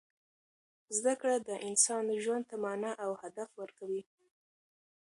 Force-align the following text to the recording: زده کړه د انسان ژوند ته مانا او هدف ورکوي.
زده 0.97 1.13
کړه 1.21 1.35
د 1.47 1.49
انسان 1.67 2.05
ژوند 2.23 2.43
ته 2.49 2.55
مانا 2.63 2.91
او 3.05 3.11
هدف 3.21 3.49
ورکوي. 3.61 4.03